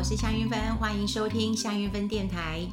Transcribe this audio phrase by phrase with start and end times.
[0.00, 2.66] 我是夏云芬，欢迎收听夏云芬电台。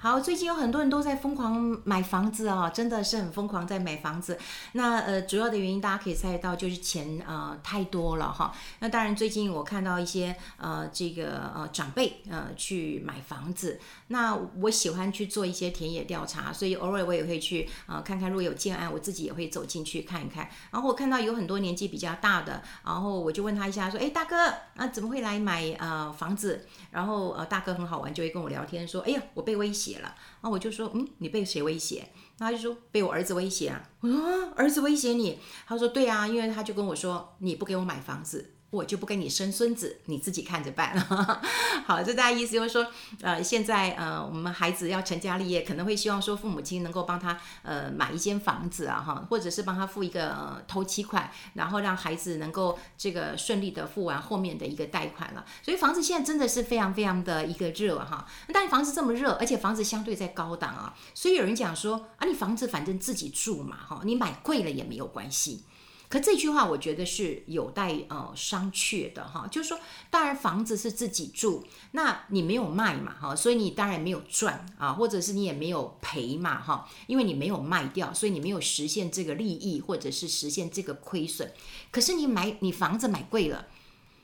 [0.00, 4.38] 好，最近有很多人都在疯狂买房子哦，真的是很疯狂在买房子。
[4.74, 8.54] 那呃，主要的原因大家可以猜得到，就是钱呃太多了哈。
[8.78, 13.80] 那当然，最近我看到一些呃这个呃长辈呃去买房子。
[14.06, 20.48] 那我喜欢去做一些田野调查，所以偶尔我也会去呃看看，如果有建案，我自己也会走进去看一看。
[20.70, 24.36] 然后我看到有很多年纪比较大的，然后我就问他一下，说：“哎，大哥
[24.76, 32.08] 啊，怎么会来买呃房子？”然后呃大哥很好玩，就会跟我聊天说：“哎呀，我被威胁。”写了，然后我就说，嗯，你被谁威胁？
[32.38, 33.90] 他就说被我儿子威胁啊。
[34.00, 35.38] 我说，儿子威胁你？
[35.66, 38.54] 他说对啊，因为他就跟我说，你不给我买房子。
[38.70, 40.94] 我就不跟你生孙子，你自己看着办。
[41.86, 42.86] 好，这大家意思就是说，
[43.22, 55.46] 呃，现在呃，我们孩子要成家立业，可能会希望说父母亲能够帮他呃买一间房子啊，哈，或者是帮他付一个呃头期款，然后让孩子能够这个顺利的付完后面的一个贷款了。
[55.62, 58.26] 所以房子现在真的是非常非常的一个热哈。
[58.52, 65.64] 但房子这么热，而且房子相对在高档啊，所以有人讲说啊，你房子反正自己住嘛，哈，你买贵了也没有关系。
[66.08, 69.78] 可这句话我觉得是有待呃商榷的哈，就是说，
[70.08, 81.52] 当然房子是自己住，那你没有卖嘛哈，所以你当然没有赚啊，或者是你也没有赔嘛哈，因为你没有卖掉，所以你没有实现这个利益或者是实现这个亏损。
[81.90, 83.66] 可是你买你房子买贵了，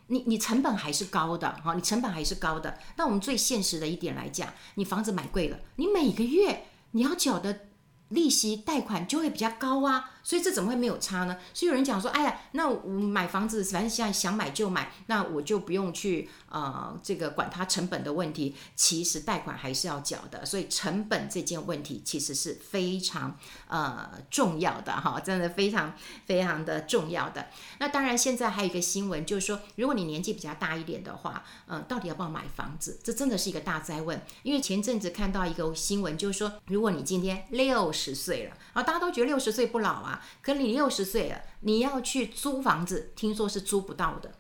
[0.07, 2.79] 你你成本还是高的哈，你成本还是高的。
[2.97, 7.67] 那我们最现实的一点来讲，你房子买贵了，你每个月你要缴的。
[8.11, 11.37] 利息贷款就会比较高啊，所以这怎么会没有差呢？
[11.53, 18.57] 所以有人讲说，哎呀，那我买房子反正现在想买就买，那我就不用去呃这个管它成本的问题。
[18.75, 25.95] 其实贷款还是要缴的，所以成本这件问题其实是非常呃重要的哈，真的非常
[26.27, 27.47] 非常的重要的。
[27.79, 32.99] 那当然现在还有一个新闻，就是说如果你年纪比较大一点的话，呃，到底要不要买房子？
[33.03, 34.21] 这真的是一个大哉问。
[34.43, 37.95] 因为前阵子看到一个新闻，就是说如果你今天六。
[37.95, 40.14] 十岁了啊，大家都觉得六十岁不老啊。
[40.43, 44.33] 可你六十岁了，你要去租房子，听说是租不到的，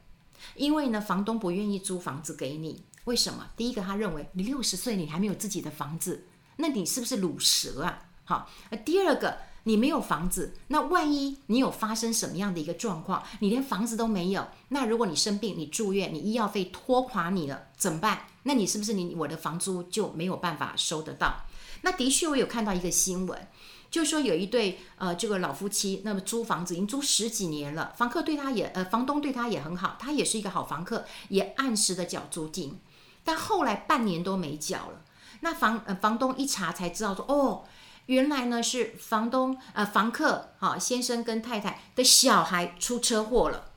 [0.56, 2.84] 因为呢，房东不愿意租房子给你。
[3.04, 3.48] 为什么？
[3.56, 6.26] 第一个，他认为你六十岁，你还没有自己的房子，
[6.56, 8.06] 那你是不是鲁蛇啊？
[8.24, 8.50] 好，
[8.84, 18.26] 第二个，你没有房子，那万一你有发生什么样的一个状况，你连房子都没有，那如果你生病，你住院，你医药费拖垮你了，怎么办？
[18.44, 21.44] 那你是不是你我的房租就没有办法收得到？
[21.82, 23.46] 那的确，我有看到一个新闻，
[23.90, 32.78] 就说有一对呃这个老夫妻，那么租房子已经租十几年了，房客对他也呃房东对他也很好，他也是一个好房客，也按时的缴租金，
[33.22, 35.02] 但后来半年都没缴了，
[35.40, 37.64] 那房呃房东一查才知道说哦，
[38.06, 43.70] 原来呢是房东呃房客哈、先生跟太太的小孩出车祸了。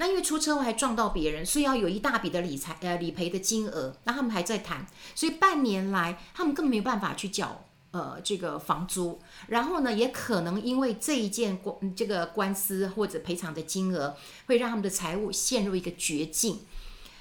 [0.00, 14.16] 那因为出车祸还撞到别人，所以要有一大笔的理财呃理赔的金额，那他们还在谈，所以半年来他们根本没有办法去缴呃这个房租，然后呢也可能因为这一件官这个官司或者赔偿的金额，
[14.46, 16.60] 会让他们的财务陷入一个绝境。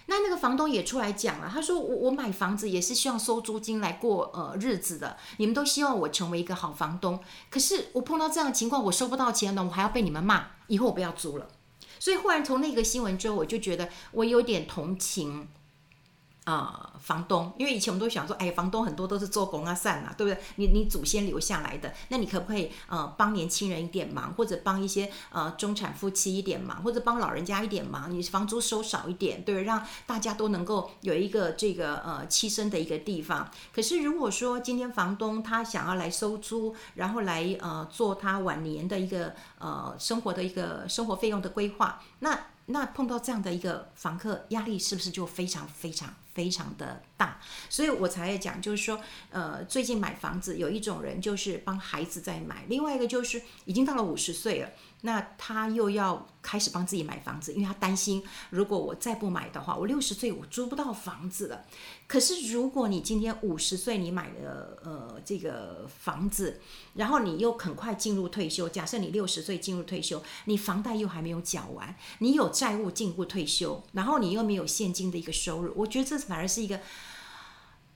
[0.09, 11.47] 那那个房东也出来讲了，他说我我买房子也是希望收租金来过呃日子的，你们都希望我成为一个好房东，可是我碰到这样的情况，我收不到钱呢，我还要被你们骂，以后我不要租了。
[12.00, 15.47] 所以，忽然从那个新闻之后，我就觉得我有点同情。
[16.47, 20.41] 呃，房东，因为以前我们都想说，哎，房东很多都是做工啊、散啊，对不对？
[20.56, 28.09] 你你祖先留下来的，那你可不可以呃帮年轻人一点忙，或者帮一些呃中产夫妻一点忙，或者帮老人家一点忙？
[28.09, 33.52] 你房租收少一点，对，让大家都能够有一个这个呃栖身的一个地方。
[33.75, 46.13] 可是如果说今天房东他想要来收租，然后来呃做他晚年的一个呃生活的一个生活费用的规划，那那碰到这样的一个房客，压力是不是就非常非常？
[46.33, 49.01] 非常的大，所以我才讲，就是说，
[49.31, 54.69] 呃，最近买房子有一种人就是帮孩子在买，另外一个就是已经到了五十岁了。
[55.01, 61.63] 那他又要开始帮自己买房子，因为他担心，如果我再不买的话，我六十岁我租不到房子了。
[62.07, 66.59] 可是如果你今天五十岁，你买了呃这个房子，
[66.95, 76.81] 然后你又很快进入退休，假设你六十岁进入退休，你房贷又还没有缴完，你有债务进入退休，然后你又没有现金的一个收入，我觉得这反而是一个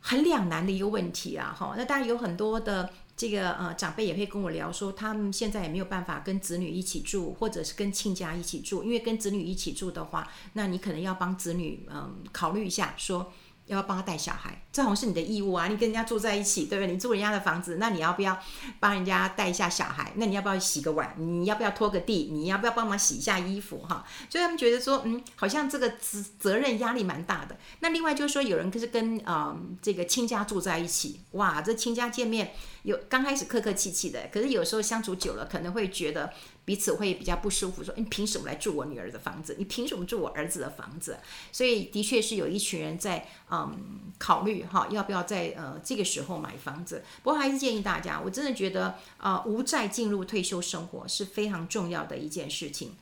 [0.01, 1.55] 很两难的一个问题啊！
[1.57, 2.89] 哈，那当然有很多的。
[3.17, 13.31] 这个呃，长辈也会跟我聊说，他们现在也没有办法跟子女一起住，或者是跟亲家一起住，因为跟子女一起住的话，那你可能要帮子女嗯、考虑一下，说
[13.75, 14.61] 要不要帮他带小孩？
[14.71, 15.67] 这好像是你的义务啊！
[15.67, 16.91] 你跟人家住在一起，对不对？
[16.93, 18.37] 你住人家的房子，那你要不要
[18.79, 20.11] 帮人家带一下小孩？
[20.15, 21.13] 那你要不要洗个碗？
[21.17, 22.29] 你要不要拖个地？
[22.31, 23.79] 你要不要帮忙洗一下衣服？
[23.79, 27.57] 哈，所以他们觉得说，嗯，好像这个责责任压力蛮大的。
[27.79, 36.31] 那另外就是说，有人可是跟啊、这个亲家住在一起，哇，这亲家见面有刚开始客客气气的，可是有时候相处久了，可能会觉得。
[36.63, 39.55] 彼此会比较不舒服，说：“你凭什么来住我女儿的房子？
[39.57, 41.17] 你凭什么住我儿子的房子？”
[41.51, 47.03] 所以的确是有一群人在嗯考虑哈，要不要在呃这个时候买房子。
[47.23, 52.95] 不过还是建议大家，我真的觉得啊、无债进入退休生活是非常重要的一件事情。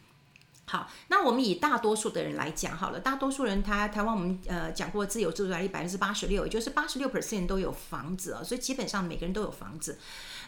[0.72, 9.98] 好，那我们以大多数的人来讲好了，大多数人他台湾我们呃讲过自由住宅率百分之八十六，也就是八十六 percent 都有房子啊，所以基本上每个人都有房子。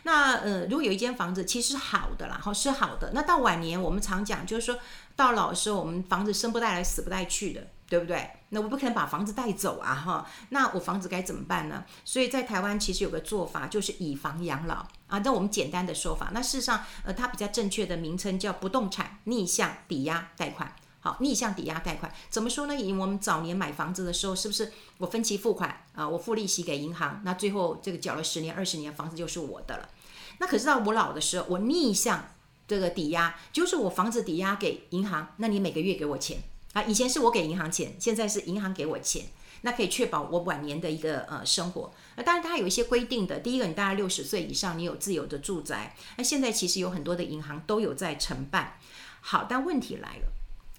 [0.03, 3.11] 那呃，如果有一间房子，其实好的啦，哈，是好的。
[3.15, 4.77] 那到晚年，我们常讲，就是说
[5.15, 8.31] 到老的时候，我们房子生不带来，死不带去的，对不对？
[8.51, 10.25] 那我不可能把房子带走啊，哈。
[10.47, 11.83] 那我房子该怎么办呢？
[12.05, 15.19] 所以在台湾其实有个做法，就是以房养老啊。
[15.25, 20.73] 那我们简单的说法，那事实上，呃，它比较正确的名称叫不动产逆向抵押贷款。
[21.01, 22.73] 好，逆向抵押贷款怎么说呢？
[22.73, 26.07] 以我们早年买房子的时候，是不是我分期付款啊？
[26.07, 29.89] 我付利息给银行，那最后这个缴了十年、二十年，房子就是我的了。
[30.37, 32.29] 那可是到我老的时候，我逆向
[32.65, 36.37] 这个抵押，就是我房子抵押给银行，那你每个月给我钱
[36.73, 36.83] 啊？
[36.83, 39.25] 以前是我给银行钱，现在是银行给我钱，
[39.61, 41.93] 那可以确保我晚年的一个呃生活。
[42.15, 45.95] 那当然它有一些规定的，第一个你大概六十岁以上，你有自由的住宅。
[46.17, 48.77] 那现在其实有很多的银行都有在承办。
[49.21, 50.31] 好，但问题来了。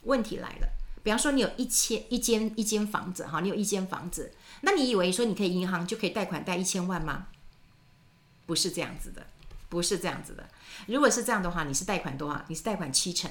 [0.04, 0.68] 问题来了，
[1.04, 7.28] 比方说你有一千一间一间房子哈，你有一间房子，那你以为说你可以银行就可以贷款贷一千万吗？
[8.44, 9.24] 不是这样子的，
[9.68, 10.48] 不是这样子的。
[10.86, 12.44] 如果是这样的话，你是贷款多少？
[12.48, 13.30] 你是贷款七成，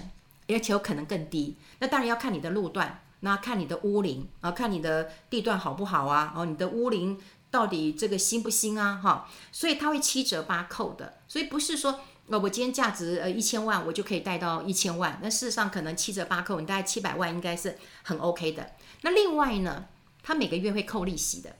[0.54, 1.56] 而且有可能更低。
[1.80, 7.20] 那当然要看你的路段，那看你的屋龄啊，看你的地段好不好啊，哦，你的屋龄
[7.50, 9.00] 到底这个新不新啊？
[9.02, 12.00] 哈，所以它会七折八扣的，所以不是说。
[12.28, 15.20] 那我今天价值呃一千万，我就可以贷到一千万。
[15.22, 18.72] 那事实上可能七折八扣，你大概七百万应该是很 OK 的。
[19.02, 19.86] 那另外呢，
[20.24, 21.58] 它每个月会扣利息的，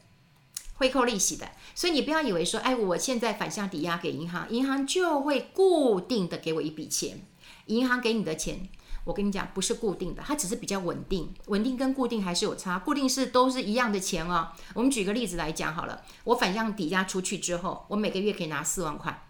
[0.76, 1.50] 会扣利息的。
[1.76, 7.22] 所以你不要以为说，哎，我现在反向抵押给银行，银行就会固定的给我一笔钱。
[7.66, 8.70] 银行给你的钱，
[9.04, 11.34] 我跟你讲不是固定的，它只是比较稳定。
[11.48, 12.80] 稳定跟固定还是有差。
[12.80, 14.50] 固定是都是一样的钱哦。
[14.74, 19.28] 我们举个例子来讲好了，我反向抵押出去之后，我每个月可以拿四万块。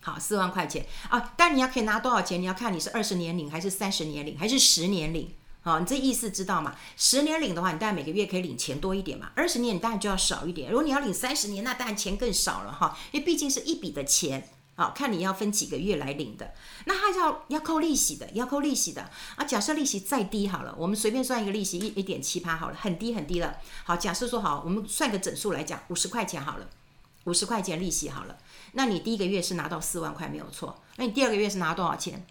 [0.00, 1.34] 好，四万块钱啊！
[1.36, 2.40] 但你要可以拿多少钱？
[2.40, 5.34] 你要看你是二十年领还是三十年领还是十年领。
[5.62, 6.76] 好，你这意思知道吗？
[6.96, 9.32] 十年领的话，你当然每个月可以领钱多一点嘛。
[9.34, 10.70] 二十年你当然就要少一点。
[10.70, 12.96] 如果你要领三十年，那当然钱更少了哈。
[13.10, 16.52] 因为毕竟是一笔的钱，好，看你要分几个月来领的。
[16.84, 19.44] 那还要要扣利息的，要扣利息的啊。
[19.44, 23.56] 假设利息再低好了，我们随便算一个利息一一点七八好了，很低很低了。
[23.84, 26.68] 好，假设说好，我们算个整数来讲，五十块钱好了，
[27.24, 28.36] 五十块钱利息好了。
[28.72, 32.26] 那你第一个月是拿到四万块没有错，那你第二个月是拿多少钱？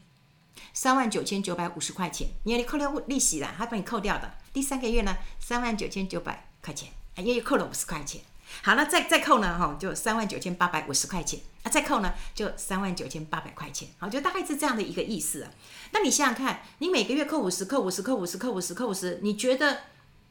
[0.71, 4.35] 三万九千九百五十块钱，因为你扣掉利息了，他帮你扣掉的。
[4.53, 8.21] 第三个月呢，三万九千九百块钱，因为扣了五十块钱。
[8.61, 11.39] 好，那再再扣呢，哈，就三万九千八百五十块钱。
[11.63, 13.89] 啊，再扣呢，就三万九千八百块钱。
[13.97, 15.51] 好，就大概是这样的一个意思啊。
[15.91, 19.81] 那你想想看，你每个月扣五十，扣五十，扣五十，扣五十，扣五十，你觉得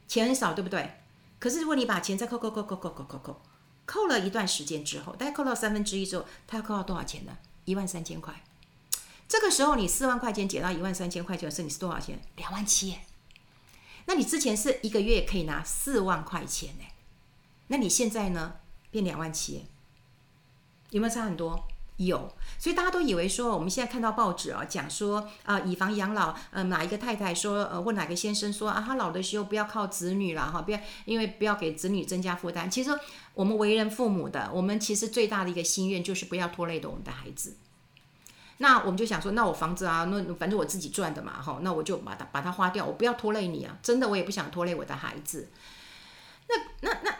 [0.07, 0.99] 钱很少，对不对？
[1.39, 3.41] 可是如果你把钱再扣扣扣扣扣扣扣扣。
[3.87, 7.37] 扣了一段时间之后，大概扣到三分之一之后，他要扣到多少钱呢？
[7.65, 8.33] 一万三千块。
[9.27, 12.19] 这个时候你四万块钱减到一万三千块钱的时候，你是多少钱？
[12.37, 12.97] 两万七。
[14.05, 16.85] 那你之前是一个月可以拿四万块钱呢？
[17.67, 18.55] 那你现在呢？
[18.91, 19.65] 变两万七，
[20.91, 21.67] 有没有差很多？
[21.97, 32.69] 有，所以大家都以为说，我们现在看到报纸啊，讲说啊、以房养老，呃，哪一个太太说，呃，问哪个先生说啊，他老的时候不要靠子女了哈，不要，因为不要给子女增加负担。
[32.69, 32.91] 其实
[33.33, 37.57] 我们为人父母的，我们其实最大的一个心愿就是不要拖累的我们的孩子。
[38.57, 45.49] 那我们就想说，那我房子啊，那反正我自己赚的嘛，哈，那我就把它把它花掉，我不要拖累你啊，真的我也不想拖累我的孩子。
[46.47, 47.15] 那那那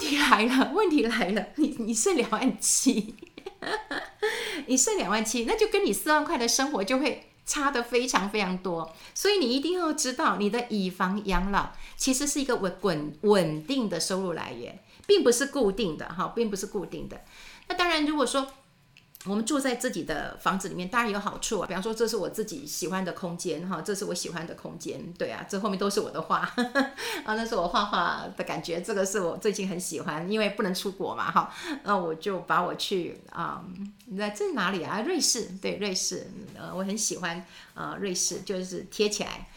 [0.00, 3.14] 题来了，问题来了， 你你剩两万七。
[4.66, 8.90] 你剩两万七，那就跟你四万块的生活就会差得非常非常多。
[9.14, 17.20] 所以你一定要知道，你的以房养老其实是一个稳稳稳定的收入来源，并不是固定的哈，并不是固定的。
[17.68, 18.50] 那当然，如果说
[19.26, 21.66] 我们住在自己的房子里面，当然有好处啊。
[21.66, 26.38] 比方说，这是我自己喜欢的空间，哈，这是我喜欢的空间，对啊，这后面都是我的画，
[27.24, 28.80] 啊，那是我画画的感觉。
[28.80, 31.52] 这个是我最近很喜欢，因为不能出国嘛，哈，
[31.84, 33.62] 那我就把我去啊，
[34.06, 35.02] 你在这哪里啊？
[35.02, 36.26] 瑞士，对，瑞士，
[36.58, 39.48] 呃，我很喜欢，呃，瑞士就是贴起来。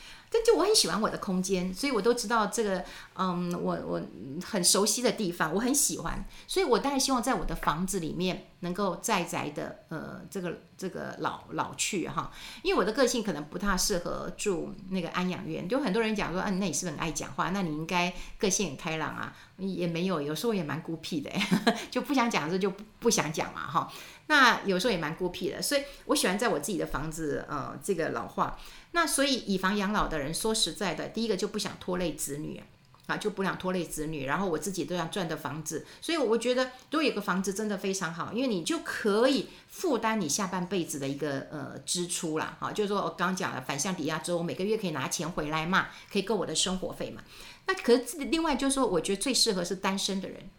[0.42, 2.84] 就我很喜欢我的空间，所以我都知道这个
[3.16, 4.02] 嗯，我我
[4.44, 12.32] 很熟悉的地方，我很喜欢，所以我当然希望在我的房子里面能够在宅的，呃，这个这个老老去哈，
[12.64, 17.50] 因为我的个性可能不太适合住那个安养院，就很多人讲说，啊，那你是不是很爱讲话？
[17.52, 21.30] 那你应该个性很开朗啊，也没有，有时候也蛮孤僻的，
[21.92, 23.92] 就不想讲的时候就不想讲嘛哈。
[24.34, 28.58] 那有时候也蛮孤僻的，所以我喜欢在我自己的房子，呃，这个老化。
[28.92, 32.64] 那所以以房养老的人，说实在的，第一个就不想拖累子女。
[33.06, 42.56] 啊，就不想拖累子女，然后我自己都要赚的房子，所以我觉得如果有个房子真的非常好，因为你就可以负担你下半辈子的一个呃支出啦。
[42.62, 47.22] 哈，就是说我刚刚讲了反向抵押之后，我每个月可以拿钱回来嘛，可以够我的生活费嘛。
[47.68, 50.50] 那可是另外就是说，我觉得最适合是单身的人，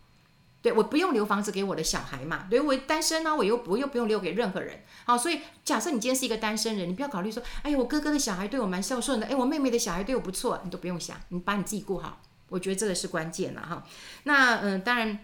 [0.65, 4.83] 对，我不用留房子给我的小孩嘛，对，我单身呢，我又不又不用留给任何人。
[5.05, 12.23] 好，所以假设你今天是一个单身人，你不要考虑说，哎呀，我哥哥的小孩对我蛮孝顺的，哎，我妹妹的小孩对我不错，你都不用想，你把你自己顾好。
[12.49, 13.85] 我觉得这个是关键了哈。
[14.23, 15.19] 那嗯，当然，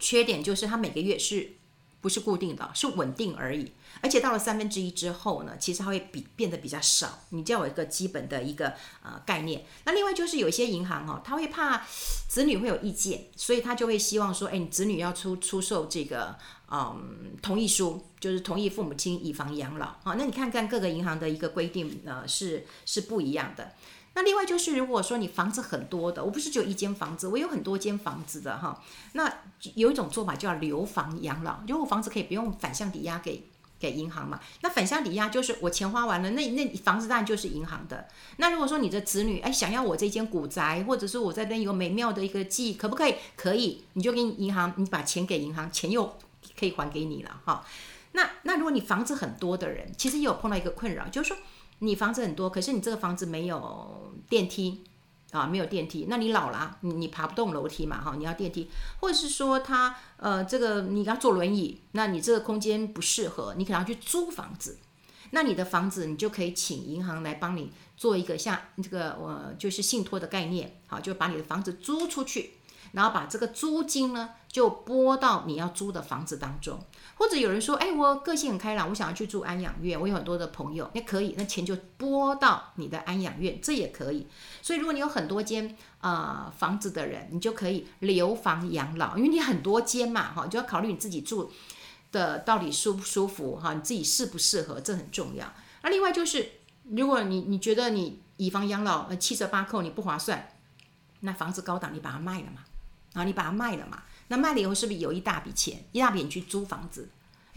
[0.00, 1.52] 缺点就是他每个月是
[2.04, 3.72] 不是固定的，是稳定而已。
[4.02, 7.20] 而且到了三分之一之后呢，其实它会比变得比较少。
[7.30, 9.64] 你就要有一个基本的一个呃概念。
[9.86, 11.82] 那另外就是有一些银行哈，他会怕
[12.28, 16.36] 子女会有意见，所以他就会希望说，哎，你子女要出出售这个
[16.70, 19.94] 嗯同意书，就是同意父母亲以房养老。
[20.04, 23.72] 好，那你看看各个银行的一个规定呃是是不一样的。
[24.16, 28.80] 那另外就是，如果说你房子很多的，我不是只有一间房子，我有很多间房子的哈。
[29.12, 29.30] 那
[29.74, 33.44] 有一种做法叫留房养老，如果房子可以不用反向抵押给
[33.80, 34.38] 给银行嘛。
[34.60, 38.06] 那反向抵押就是我钱花完了，那那房子当然就是银行的。
[38.36, 43.16] 那如果说你的子女哎想要我这间古宅，或者是我在那边有美妙的一个记忆，可不可以？
[43.36, 46.16] 可以，你就给银行，你把钱给银行，钱又
[46.56, 47.66] 可以还给你了哈。
[48.12, 51.36] 那那如果你房子很多的人，其实也有碰到一个困扰，就是说。
[51.80, 54.82] 你房子很多，可是你这个房子没有电梯
[55.32, 64.78] 啊，没有电梯，那你老了，你你爬不动楼梯嘛，哈，你要电梯，或者是说他呃这个你要坐轮椅，那你这个空间不适合，你可能要去租房子，
[65.30, 72.54] 那你的房子你就可以请银行来帮你做一个像这个呃就是信托的概念，好，就把你的房子租出去。
[72.92, 76.78] 然后把这个租金呢，就拨到你要租的房子当中，
[77.16, 84.28] 或者有人说，哎，我个性很开朗，我想要去住安养院，我有很多的朋友，那可以，那钱就拨到你的安养院，这也可以。
[84.62, 91.50] 所以如果你有很多间呃房子的人，你就可以留房养老，因为你很多间嘛，哈，就要考虑你自己住
[92.12, 95.52] 的到底舒不舒服，哈，你自己适不适合，这很重要。
[95.82, 96.48] 那另外就是，
[96.84, 100.48] 如果你你觉得你以房养老，呃，七折八扣你不划算，
[101.22, 102.60] 那房子高档，你把它卖了嘛。
[103.14, 104.02] 然后你把它卖了嘛？
[104.28, 105.84] 那卖了以后是不是有一大笔钱？
[105.92, 107.08] 一大笔你去租房子？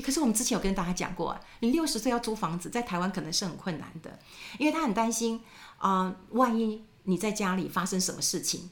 [0.04, 4.20] 可是我们之前有跟大家讲过，啊你六十岁要租房子，在台湾可能是很困难的，
[4.60, 5.42] 因为他很担心
[5.80, 8.70] 啊、万一你在家里发生什么事情，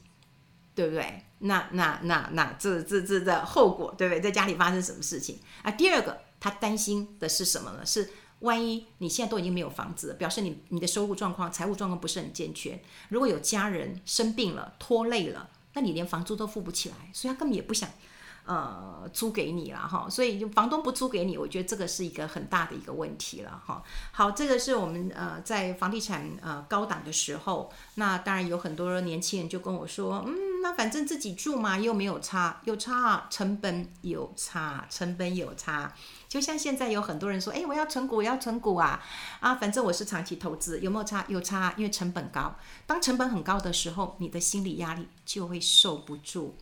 [0.74, 1.24] 对不对？
[1.40, 4.20] 那那那那这这这的后果，对不对？
[4.20, 5.70] 在家里发生什么事情啊？
[5.72, 7.84] 第二个，他担心的是什么呢？
[7.84, 8.08] 是
[8.40, 12.80] 万一你现在都已经没有房子了，表示你你的收入状况、财务状况不是很健全。
[13.08, 15.50] 如果有家人生病了、拖累了。
[15.76, 17.86] 那你连房租都付不起来，所以他根本也不想，
[18.46, 20.08] 呃，租给你了哈。
[20.08, 23.82] 所以就房东不租给你，我觉得这个是一个很大的一个问题了哈。
[24.10, 30.34] 好，这个是我们呃在房地产呃高档的时候，那当然有很多年轻人就跟我说，嗯，
[30.66, 35.94] 那反正自己住嘛，又没有差，有差，成本有差，成本有差。
[36.26, 39.00] 就像现在有很多人说，哎，我要存股，我要存股啊，
[39.38, 41.24] 啊，反正我是长期投资，有没有差？
[41.28, 42.56] 有差，因为成本高。
[42.84, 46.56] 当成本很高的时候，你的心理压力就会受不住。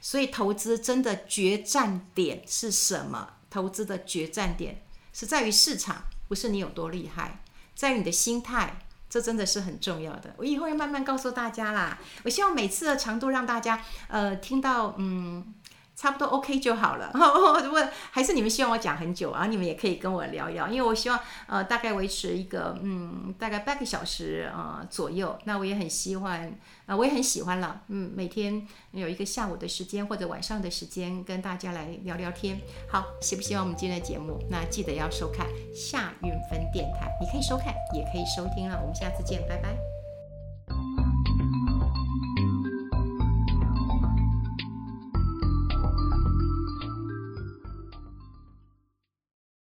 [0.00, 3.34] 所以投资真的决战点是什么？
[3.48, 4.82] 投资的决战点
[5.12, 7.44] 是在于市场，不是你有多厉害，
[7.76, 8.80] 在于你的心态，
[9.10, 10.32] 这真的是很重要的。
[10.38, 11.98] 我以后要慢慢告诉大家啦。
[12.22, 15.54] 我希望每次的长度让大家呃听到嗯。
[16.00, 17.10] 差不多 OK 就好了。
[17.62, 25.38] 如果还是你们希望我讲很久啊，你们也可以跟我聊一聊，因为我希望呃大概维持一个嗯大概半个小时呃左右。
[25.44, 27.82] 那我也很喜欢啊、我也很喜欢了。
[27.88, 32.58] 嗯，每天有一个下午的时间或者晚上的时间跟大家来聊聊天。
[32.90, 34.38] 好，喜不喜欢我们今天的节目？
[34.50, 38.80] 那记得要收看夏运分电台，你可以收看也可以收听了。
[38.80, 39.99] 我们下次见，拜拜。